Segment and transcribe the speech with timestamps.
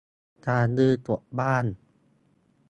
[0.45, 1.65] ตาลือตกบ้าน